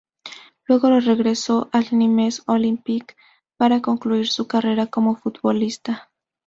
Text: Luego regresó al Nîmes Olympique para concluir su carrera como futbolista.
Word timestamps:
Luego 0.67 0.89
regresó 0.99 1.69
al 1.71 1.85
Nîmes 1.91 2.41
Olympique 2.47 3.15
para 3.55 3.83
concluir 3.83 4.27
su 4.29 4.47
carrera 4.47 4.87
como 4.87 5.15
futbolista. 5.15 6.09